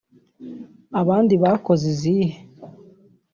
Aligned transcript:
«Abandi 1.01 1.33
bakoze 1.43 1.83
izihe 1.93 2.33